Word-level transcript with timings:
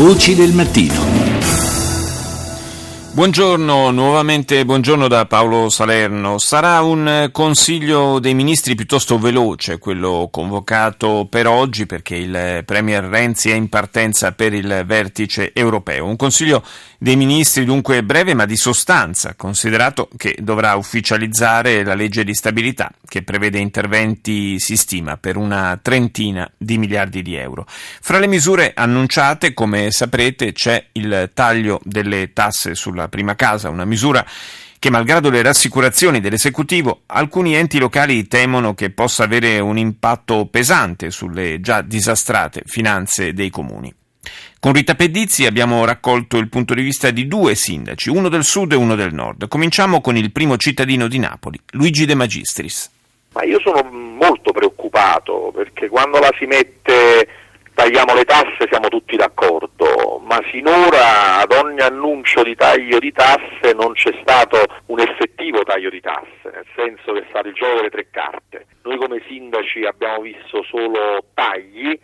Voci 0.00 0.34
del 0.34 0.54
mattino. 0.54 1.19
Buongiorno, 3.12 3.90
nuovamente 3.90 4.64
buongiorno 4.64 5.08
da 5.08 5.26
Paolo 5.26 5.68
Salerno. 5.68 6.38
Sarà 6.38 6.80
un 6.80 7.28
consiglio 7.32 8.20
dei 8.20 8.34
ministri 8.34 8.76
piuttosto 8.76 9.18
veloce, 9.18 9.78
quello 9.78 10.28
convocato 10.30 11.26
per 11.28 11.48
oggi 11.48 11.86
perché 11.86 12.14
il 12.14 12.62
Premier 12.64 13.02
Renzi 13.02 13.50
è 13.50 13.54
in 13.54 13.68
partenza 13.68 14.30
per 14.30 14.54
il 14.54 14.84
vertice 14.86 15.52
europeo. 15.52 16.06
Un 16.06 16.14
consiglio 16.14 16.62
dei 16.98 17.16
ministri 17.16 17.64
dunque 17.64 18.04
breve 18.04 18.32
ma 18.34 18.46
di 18.46 18.56
sostanza, 18.56 19.34
considerato 19.34 20.08
che 20.16 20.36
dovrà 20.38 20.76
ufficializzare 20.76 21.82
la 21.82 21.94
legge 21.94 22.22
di 22.24 22.34
stabilità 22.34 22.92
che 23.06 23.22
prevede 23.22 23.58
interventi, 23.58 24.60
si 24.60 24.76
stima, 24.76 25.16
per 25.16 25.36
una 25.36 25.78
trentina 25.82 26.48
di 26.56 26.78
miliardi 26.78 27.22
di 27.22 27.34
euro. 27.34 27.66
Fra 27.66 28.18
le 28.18 28.28
misure 28.28 28.72
annunciate, 28.74 29.52
come 29.52 29.90
saprete, 29.90 30.52
c'è 30.52 30.86
il 30.92 31.30
taglio 31.34 31.80
delle 31.82 32.32
tasse 32.32 32.76
sulla 32.76 32.99
prima 33.08 33.34
casa, 33.34 33.68
una 33.68 33.84
misura 33.84 34.24
che 34.78 34.90
malgrado 34.90 35.28
le 35.28 35.42
rassicurazioni 35.42 36.20
dell'esecutivo, 36.20 37.02
alcuni 37.06 37.54
enti 37.54 37.78
locali 37.78 38.26
temono 38.26 38.74
che 38.74 38.90
possa 38.90 39.24
avere 39.24 39.58
un 39.58 39.76
impatto 39.76 40.46
pesante 40.46 41.10
sulle 41.10 41.60
già 41.60 41.82
disastrate 41.82 42.62
finanze 42.64 43.34
dei 43.34 43.50
comuni. 43.50 43.94
Con 44.58 44.72
Rita 44.72 44.94
Pedizzi 44.94 45.46
abbiamo 45.46 45.84
raccolto 45.84 46.38
il 46.38 46.48
punto 46.48 46.74
di 46.74 46.82
vista 46.82 47.10
di 47.10 47.26
due 47.26 47.54
sindaci, 47.54 48.10
uno 48.10 48.28
del 48.28 48.44
sud 48.44 48.72
e 48.72 48.76
uno 48.76 48.94
del 48.94 49.12
nord. 49.12 49.48
Cominciamo 49.48 50.00
con 50.00 50.16
il 50.16 50.32
primo 50.32 50.56
cittadino 50.56 51.08
di 51.08 51.18
Napoli, 51.18 51.58
Luigi 51.72 52.06
De 52.06 52.14
Magistris. 52.14 52.90
Ma 53.32 53.44
io 53.44 53.60
sono 53.60 53.82
molto 53.90 54.50
preoccupato 54.50 55.52
perché 55.54 55.88
quando 55.88 56.18
la 56.18 56.30
si 56.38 56.46
mette 56.46 57.28
tagliamo 57.80 58.12
le 58.12 58.24
tasse 58.24 58.68
siamo 58.68 58.88
tutti 58.88 59.16
d'accordo, 59.16 60.20
ma 60.22 60.38
sinora 60.50 61.38
ad 61.38 61.50
ogni 61.52 61.80
annuncio 61.80 62.42
di 62.42 62.54
taglio 62.54 62.98
di 62.98 63.10
tasse 63.10 63.72
non 63.74 63.94
c'è 63.94 64.12
stato 64.20 64.62
un 64.86 65.00
effettivo 65.00 65.62
taglio 65.62 65.88
di 65.88 66.00
tasse, 66.02 66.50
nel 66.52 66.66
senso 66.76 67.14
che 67.14 67.20
è 67.20 67.26
stato 67.30 67.48
il 67.48 67.54
gioco 67.54 67.76
delle 67.76 67.88
tre 67.88 68.08
carte. 68.10 68.66
Noi 68.82 68.98
come 68.98 69.22
sindaci 69.26 69.86
abbiamo 69.86 70.20
visto 70.20 70.62
solo 70.64 71.24
tagli, 71.32 71.98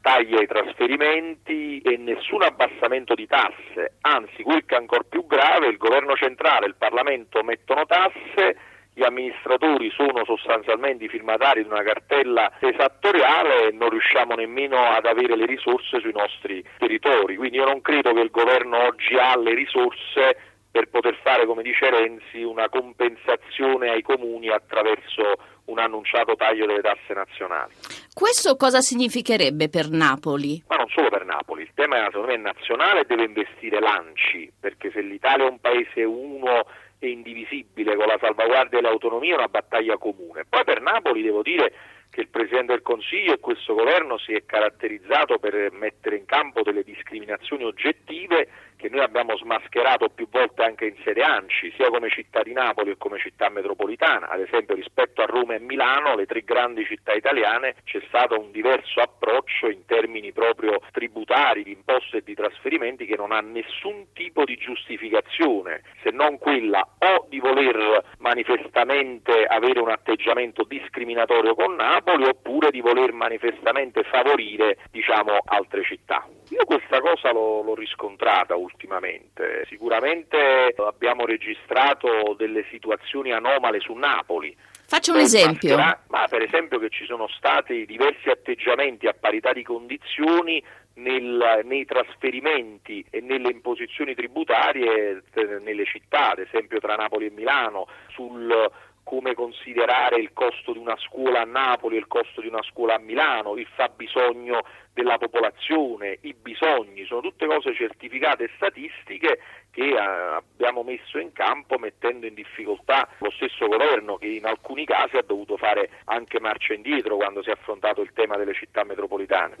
tagli 0.00 0.36
ai 0.36 0.46
trasferimenti 0.46 1.80
e 1.80 1.96
nessun 1.96 2.42
abbassamento 2.42 3.14
di 3.16 3.26
tasse, 3.26 3.94
anzi 4.02 4.44
quel 4.44 4.64
che 4.64 4.76
è 4.76 4.78
ancora 4.78 5.02
più 5.08 5.26
grave, 5.26 5.66
il 5.66 5.76
governo 5.76 6.14
centrale 6.14 6.66
e 6.66 6.68
il 6.68 6.76
Parlamento 6.78 7.42
mettono 7.42 7.84
tasse 7.84 8.56
gli 8.96 9.04
amministratori 9.04 9.90
sono 9.90 10.24
sostanzialmente 10.24 11.04
i 11.04 11.08
firmatari 11.08 11.60
di 11.60 11.68
una 11.68 11.82
cartella 11.82 12.50
esattoriale 12.60 13.68
e 13.68 13.72
non 13.72 13.90
riusciamo 13.90 14.34
nemmeno 14.34 14.78
ad 14.78 15.04
avere 15.04 15.36
le 15.36 15.44
risorse 15.44 16.00
sui 16.00 16.14
nostri 16.14 16.64
territori. 16.78 17.36
Quindi 17.36 17.58
io 17.58 17.66
non 17.66 17.82
credo 17.82 18.14
che 18.14 18.20
il 18.20 18.30
governo 18.30 18.78
oggi 18.86 19.18
ha 19.18 19.36
le 19.36 19.52
risorse 19.52 20.38
per 20.70 20.88
poter 20.88 21.14
fare, 21.22 21.44
come 21.44 21.62
dice 21.62 21.90
Renzi, 21.90 22.42
una 22.42 22.70
compensazione 22.70 23.90
ai 23.90 24.00
comuni 24.00 24.48
attraverso 24.48 25.34
un 25.66 25.78
annunciato 25.78 26.34
taglio 26.34 26.64
delle 26.64 26.80
tasse 26.80 27.12
nazionali. 27.12 27.74
Questo 28.14 28.56
cosa 28.56 28.80
significherebbe 28.80 29.68
per 29.68 29.90
Napoli? 29.90 30.64
Ma 30.68 30.76
non 30.76 30.88
solo 30.88 31.10
per 31.10 31.26
Napoli, 31.26 31.62
il 31.62 31.70
tema 31.74 32.02
secondo 32.06 32.28
me 32.28 32.34
è 32.34 32.38
nazionale 32.38 33.00
e 33.00 33.04
deve 33.04 33.24
investire 33.24 33.78
lanci, 33.78 34.50
perché 34.58 34.90
se 34.90 35.02
l'Italia 35.02 35.44
è 35.44 35.50
un 35.50 35.60
paese 35.60 36.02
uno 36.02 36.64
e 36.98 37.08
indivisibile 37.08 37.96
con 37.96 38.06
la 38.06 38.18
salvaguardia 38.20 38.80
dell'autonomia 38.80 39.34
è 39.34 39.38
una 39.38 39.48
battaglia 39.48 39.96
comune. 39.98 40.44
Poi 40.48 40.64
per 40.64 40.80
Napoli 40.80 41.22
devo 41.22 41.42
dire 41.42 41.72
che 42.10 42.20
il 42.20 42.28
Presidente 42.28 42.72
del 42.72 42.82
Consiglio 42.82 43.34
e 43.34 43.40
questo 43.40 43.74
governo 43.74 44.16
si 44.18 44.32
è 44.32 44.44
caratterizzato 44.46 45.38
per 45.38 45.70
mettere 45.72 46.16
in 46.16 46.24
campo 46.24 46.62
delle 46.62 46.82
discriminazioni 46.82 47.64
oggettive 47.64 48.48
che 48.86 48.94
noi 48.94 49.04
abbiamo 49.04 49.36
smascherato 49.36 50.08
più 50.10 50.28
volte 50.30 50.62
anche 50.62 50.86
in 50.86 50.94
sede 51.02 51.22
ANCI, 51.22 51.72
sia 51.76 51.90
come 51.90 52.08
città 52.08 52.42
di 52.42 52.52
Napoli 52.52 52.90
che 52.90 52.96
come 52.96 53.18
città 53.18 53.48
metropolitana. 53.48 54.28
Ad 54.28 54.40
esempio 54.40 54.76
rispetto 54.76 55.22
a 55.22 55.26
Roma 55.26 55.54
e 55.54 55.58
Milano, 55.58 56.14
le 56.14 56.26
tre 56.26 56.42
grandi 56.42 56.84
città 56.84 57.12
italiane, 57.12 57.74
c'è 57.84 58.00
stato 58.06 58.38
un 58.38 58.52
diverso 58.52 59.00
approccio 59.00 59.68
in 59.68 59.84
termini 59.86 60.32
proprio 60.32 60.80
tributari, 60.92 61.64
di 61.64 61.72
imposte 61.72 62.18
e 62.18 62.22
di 62.22 62.34
trasferimenti 62.34 63.06
che 63.06 63.16
non 63.16 63.32
ha 63.32 63.40
nessun 63.40 64.12
tipo 64.12 64.44
di 64.44 64.56
giustificazione, 64.56 65.82
se 66.02 66.10
non 66.10 66.38
quella 66.38 66.86
o 67.14 67.26
di 67.28 67.38
voler 67.38 68.02
manifestamente 68.18 69.44
avere 69.44 69.80
un 69.80 69.90
atteggiamento 69.90 70.64
discriminatorio 70.64 71.54
con 71.54 71.74
Napoli 71.74 72.24
oppure 72.24 72.70
di 72.70 72.80
voler 72.80 73.12
manifestamente 73.12 74.02
favorire 74.04 74.78
diciamo, 74.90 75.38
altre 75.44 75.82
città. 75.84 76.26
Io 76.50 76.64
questa 76.64 77.00
cosa 77.00 77.32
l'ho, 77.32 77.62
l'ho 77.62 77.74
riscontrata 77.74 78.56
ultimamente. 78.56 79.64
Sicuramente 79.68 80.74
abbiamo 80.76 81.24
registrato 81.24 82.34
delle 82.36 82.64
situazioni 82.70 83.32
anomale 83.32 83.80
su 83.80 83.92
Napoli. 83.94 84.56
Faccio 84.86 85.12
un 85.12 85.18
esempio. 85.18 85.76
Ma 85.76 86.26
per 86.28 86.42
esempio 86.42 86.78
che 86.78 86.90
ci 86.90 87.04
sono 87.06 87.28
stati 87.28 87.84
diversi 87.86 88.28
atteggiamenti 88.28 89.06
a 89.06 89.14
parità 89.18 89.52
di 89.52 89.62
condizioni 89.62 90.62
nel, 90.94 91.62
nei 91.64 91.84
trasferimenti 91.84 93.04
e 93.10 93.20
nelle 93.20 93.50
imposizioni 93.50 94.14
tributarie 94.14 95.22
eh, 95.34 95.58
nelle 95.62 95.84
città, 95.84 96.30
ad 96.30 96.38
esempio 96.38 96.78
tra 96.78 96.94
Napoli 96.94 97.26
e 97.26 97.30
Milano, 97.30 97.88
sul 98.08 98.70
come 99.06 99.34
considerare 99.34 100.16
il 100.16 100.32
costo 100.32 100.72
di 100.72 100.78
una 100.78 100.96
scuola 100.98 101.42
a 101.42 101.44
Napoli 101.44 101.96
il 101.96 102.08
costo 102.08 102.40
di 102.40 102.48
una 102.48 102.62
scuola 102.64 102.96
a 102.96 102.98
Milano, 102.98 103.56
il 103.56 103.68
fabbisogno 103.72 104.64
della 104.92 105.16
popolazione, 105.16 106.18
i 106.22 106.34
bisogni, 106.34 107.04
sono 107.06 107.20
tutte 107.20 107.46
cose 107.46 107.72
certificate 107.72 108.44
e 108.44 108.50
statistiche 108.56 109.38
che 109.70 109.90
eh, 109.90 109.96
abbiamo 109.96 110.82
messo 110.82 111.18
in 111.18 111.30
campo 111.32 111.78
mettendo 111.78 112.26
in 112.26 112.34
difficoltà 112.34 113.08
lo 113.18 113.30
stesso 113.30 113.68
governo 113.68 114.16
che 114.16 114.26
in 114.26 114.44
alcuni 114.44 114.84
casi 114.84 115.16
ha 115.16 115.22
dovuto 115.22 115.56
fare 115.56 115.88
anche 116.06 116.40
marcia 116.40 116.74
indietro 116.74 117.14
quando 117.14 117.44
si 117.44 117.50
è 117.50 117.52
affrontato 117.52 118.00
il 118.00 118.10
tema 118.12 118.36
delle 118.36 118.54
città 118.54 118.82
metropolitane. 118.82 119.56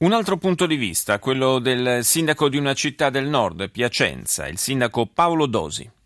Un 0.00 0.12
altro 0.12 0.36
punto 0.36 0.66
di 0.66 0.76
vista, 0.76 1.18
quello 1.18 1.60
del 1.60 2.04
sindaco 2.04 2.50
di 2.50 2.58
una 2.58 2.74
città 2.74 3.08
del 3.08 3.26
nord, 3.26 3.70
Piacenza, 3.70 4.46
il 4.48 4.58
sindaco 4.58 5.06
Paolo 5.06 5.46
Dosi. 5.46 6.01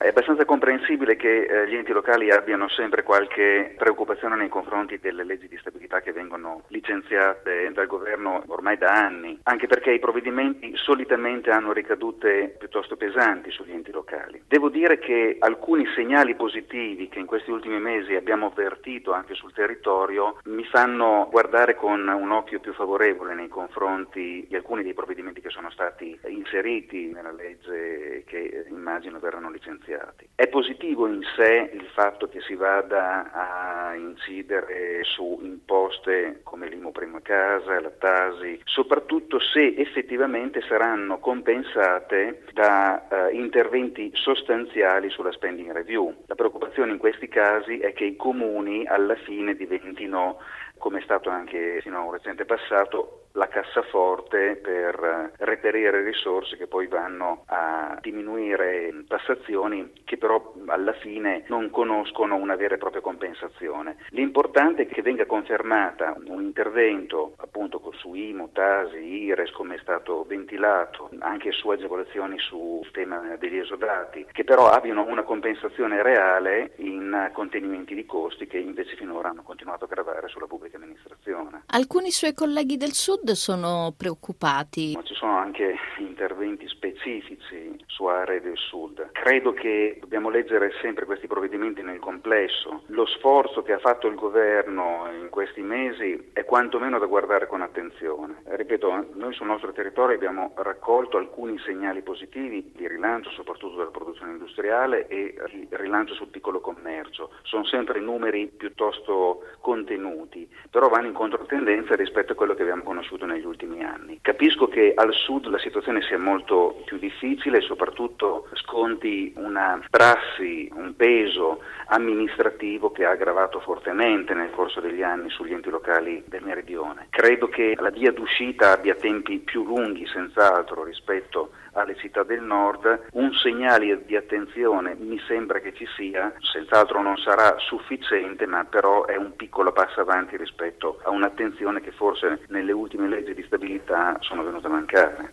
È 0.00 0.06
abbastanza 0.06 0.44
comprensibile 0.44 1.16
che 1.16 1.42
eh, 1.42 1.68
gli 1.68 1.74
enti 1.74 1.90
locali 1.90 2.30
abbiano 2.30 2.68
sempre 2.68 3.02
qualche 3.02 3.74
preoccupazione 3.76 4.36
nei 4.36 4.48
confronti 4.48 5.00
delle 5.00 5.24
leggi 5.24 5.48
di 5.48 5.58
stabilità 5.58 6.00
che 6.00 6.12
vengono 6.12 6.62
licenziate 6.68 7.68
dal 7.72 7.88
governo 7.88 8.44
ormai 8.46 8.78
da 8.78 8.92
anni, 8.92 9.40
anche 9.42 9.66
perché 9.66 9.90
i 9.90 9.98
provvedimenti 9.98 10.72
solitamente 10.76 11.50
hanno 11.50 11.72
ricadute 11.72 12.54
piuttosto 12.60 12.96
pesanti 12.96 13.50
sugli 13.50 13.72
enti 13.72 13.90
locali. 13.90 14.40
Devo 14.46 14.68
dire 14.68 15.00
che 15.00 15.34
alcuni 15.40 15.84
segnali 15.96 16.36
positivi 16.36 17.08
che 17.08 17.18
in 17.18 17.26
questi 17.26 17.50
ultimi 17.50 17.80
mesi 17.80 18.14
abbiamo 18.14 18.46
avvertito 18.46 19.10
anche 19.10 19.34
sul 19.34 19.52
territorio 19.52 20.38
mi 20.44 20.64
fanno 20.66 21.26
guardare 21.28 21.74
con 21.74 22.06
un 22.06 22.30
occhio 22.30 22.60
più 22.60 22.72
favorevole 22.72 23.34
nei 23.34 23.48
confronti 23.48 24.46
di 24.48 24.54
alcuni 24.54 24.84
dei 24.84 24.94
provvedimenti 24.94 25.40
che 25.40 25.50
sono 25.50 25.70
stati 25.70 26.16
inseriti 26.28 27.10
nella 27.10 27.32
legge 27.32 28.22
che 28.24 28.64
immagino 28.68 29.18
verranno 29.18 29.50
licenziati 29.50 29.86
finanziati. 29.88 30.28
È 30.34 30.46
positivo 30.48 31.06
in 31.06 31.22
sé 31.34 31.70
il 31.72 31.86
fatto 31.94 32.28
che 32.28 32.40
si 32.42 32.54
vada 32.54 33.32
a 33.32 33.94
incidere 33.94 35.02
su 35.02 35.40
imposte 35.42 36.40
come 36.42 36.68
l'IMU 36.68 36.92
prima 36.92 37.20
casa, 37.20 37.80
la 37.80 37.90
Tasi, 37.90 38.60
soprattutto 38.64 39.40
se 39.40 39.74
effettivamente 39.76 40.60
saranno 40.60 41.18
compensate 41.18 42.44
da 42.52 43.06
uh, 43.08 43.34
interventi 43.34 44.10
sostanziali 44.14 45.10
sulla 45.10 45.32
spending 45.32 45.72
review. 45.72 46.14
La 46.26 46.34
preoccupazione 46.34 46.92
in 46.92 46.98
questi 46.98 47.28
casi 47.28 47.78
è 47.78 47.92
che 47.92 48.04
i 48.04 48.16
comuni 48.16 48.86
alla 48.86 49.16
fine 49.16 49.54
diventino 49.54 50.38
come 50.78 51.00
è 51.00 51.02
stato 51.02 51.28
anche 51.28 51.80
fino 51.82 51.98
a 51.98 52.02
un 52.02 52.12
recente 52.12 52.44
passato, 52.44 53.26
la 53.32 53.48
cassaforte 53.48 54.56
per 54.56 55.32
reperire 55.38 56.02
risorse 56.02 56.56
che 56.56 56.66
poi 56.66 56.86
vanno 56.86 57.44
a 57.46 57.98
diminuire 58.00 59.04
tassazioni 59.06 59.77
che 60.04 60.16
però 60.16 60.54
alla 60.66 60.92
fine 60.92 61.44
non 61.48 61.70
conoscono 61.70 62.36
una 62.36 62.56
vera 62.56 62.74
e 62.74 62.78
propria 62.78 63.00
compensazione. 63.00 63.96
L'importante 64.10 64.82
è 64.82 64.86
che 64.86 65.02
venga 65.02 65.26
confermata 65.26 66.16
un 66.26 66.42
intervento 66.42 67.34
appunto 67.36 67.80
su 67.96 68.14
IMU, 68.14 68.50
Tasi, 68.52 69.24
IRES 69.24 69.50
come 69.52 69.76
è 69.76 69.78
stato 69.80 70.24
ventilato, 70.28 71.10
anche 71.20 71.52
su 71.52 71.68
agevolazioni 71.70 72.38
sul 72.38 72.88
tema 72.92 73.36
degli 73.38 73.56
esodati, 73.56 74.26
che 74.32 74.44
però 74.44 74.68
abbiano 74.68 75.04
una 75.06 75.22
compensazione 75.22 76.02
reale 76.02 76.72
in 76.76 77.30
contenimenti 77.32 77.94
di 77.94 78.04
costi 78.06 78.46
che 78.46 78.58
invece 78.58 78.96
finora 78.96 79.30
hanno 79.30 79.42
continuato 79.42 79.84
a 79.84 79.88
gravare 79.88 80.28
sulla 80.28 80.46
pubblica 80.46 80.58
pubblica 80.58 80.76
amministrazione. 80.76 81.62
Alcuni 81.68 82.10
suoi 82.10 82.34
colleghi 82.34 82.76
del 82.76 82.92
Sud 82.92 83.30
sono 83.32 83.94
preoccupati. 83.96 84.92
Ma 84.94 85.02
ci 85.02 85.14
sono 85.14 85.36
anche 85.36 85.76
interventi 85.98 86.68
specifici 86.68 87.76
su 87.86 88.04
aree 88.04 88.40
del 88.40 88.56
Sud. 88.56 89.10
Credo 89.12 89.52
che 89.52 89.67
dobbiamo 90.00 90.30
leggere 90.30 90.72
sempre 90.80 91.04
questi 91.04 91.26
provvedimenti 91.26 91.82
nel 91.82 91.98
complesso. 91.98 92.82
Lo 92.86 93.06
sforzo 93.06 93.62
che 93.62 93.72
ha 93.72 93.78
fatto 93.78 94.06
il 94.06 94.14
governo 94.14 95.08
in 95.20 95.28
questi 95.28 95.62
mesi 95.62 96.30
è 96.32 96.44
quantomeno 96.44 96.98
da 96.98 97.06
guardare 97.06 97.46
con 97.46 97.62
attenzione. 97.62 98.42
Ripeto, 98.44 99.08
noi 99.14 99.32
sul 99.32 99.46
nostro 99.46 99.72
territorio 99.72 100.16
abbiamo 100.16 100.52
raccolto 100.56 101.16
alcuni 101.16 101.58
segnali 101.58 102.02
positivi 102.02 102.72
di 102.74 102.88
rilancio, 102.88 103.30
soprattutto 103.30 103.76
della 103.76 103.90
produzione 103.90 104.32
industriale 104.32 105.06
e 105.08 105.34
di 105.50 105.68
rilancio 105.70 106.14
sul 106.14 106.28
piccolo 106.28 106.60
commercio. 106.60 107.30
Sono 107.42 107.64
sempre 107.64 108.00
numeri 108.00 108.46
piuttosto 108.46 109.44
contenuti, 109.60 110.48
però 110.70 110.88
vanno 110.88 111.08
in 111.08 111.12
controtendenza 111.12 111.94
rispetto 111.94 112.32
a 112.32 112.36
quello 112.36 112.54
che 112.54 112.62
abbiamo 112.62 112.82
conosciuto 112.82 113.26
negli 113.26 113.44
ultimi 113.44 113.82
anni. 113.84 114.18
Capisco 114.22 114.68
che 114.68 114.92
al 114.94 115.12
sud 115.12 115.46
la 115.46 115.58
situazione 115.58 116.02
sia 116.02 116.18
molto 116.18 116.82
più 116.84 116.98
difficile 116.98 117.58
e 117.58 117.62
soprattutto 117.62 118.48
sconti 118.54 119.32
una 119.58 119.80
prassi, 119.90 120.70
un 120.72 120.94
peso 120.94 121.62
amministrativo 121.86 122.92
che 122.92 123.04
ha 123.04 123.10
aggravato 123.10 123.60
fortemente 123.60 124.34
nel 124.34 124.50
corso 124.50 124.80
degli 124.80 125.02
anni 125.02 125.30
sugli 125.30 125.52
enti 125.52 125.68
locali 125.68 126.22
del 126.26 126.44
meridione. 126.44 127.06
Credo 127.10 127.48
che 127.48 127.74
la 127.78 127.90
via 127.90 128.12
d'uscita 128.12 128.72
abbia 128.72 128.94
tempi 128.94 129.38
più 129.38 129.64
lunghi 129.64 130.06
senz'altro 130.06 130.84
rispetto 130.84 131.50
alle 131.72 131.96
città 131.96 132.22
del 132.22 132.42
nord, 132.42 133.06
un 133.12 133.32
segnale 133.34 134.04
di 134.04 134.16
attenzione 134.16 134.96
mi 134.98 135.20
sembra 135.26 135.60
che 135.60 135.72
ci 135.74 135.86
sia, 135.96 136.32
senz'altro 136.40 137.00
non 137.02 137.16
sarà 137.18 137.56
sufficiente, 137.58 138.46
ma 138.46 138.64
però 138.64 139.04
è 139.04 139.16
un 139.16 139.36
piccolo 139.36 139.72
passo 139.72 140.00
avanti 140.00 140.36
rispetto 140.36 140.98
a 141.02 141.10
un'attenzione 141.10 141.80
che 141.80 141.92
forse 141.92 142.40
nelle 142.48 142.72
ultime 142.72 143.08
leggi 143.08 143.34
di 143.34 143.44
stabilità 143.44 144.16
sono 144.20 144.42
venute 144.42 144.66
a 144.66 144.70
mancare. 144.70 145.26